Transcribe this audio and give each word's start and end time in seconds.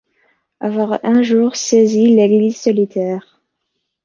Avoir 0.61 0.99
un-jour 1.03 1.55
saisi 1.55 2.07
l'église 2.15 2.57
solitaire 2.59 3.39